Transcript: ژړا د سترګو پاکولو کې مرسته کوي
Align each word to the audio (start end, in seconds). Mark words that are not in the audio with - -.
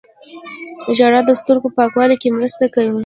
ژړا 0.97 1.21
د 1.25 1.31
سترګو 1.41 1.67
پاکولو 1.77 2.15
کې 2.21 2.35
مرسته 2.37 2.65
کوي 2.73 2.99